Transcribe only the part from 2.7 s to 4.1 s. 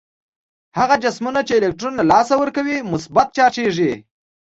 مثبت چارجیږي.